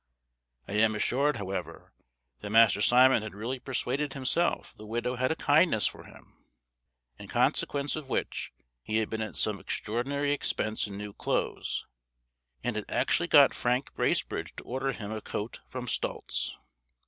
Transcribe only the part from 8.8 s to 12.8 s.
he had been at some extraordinary expense in new clothes, and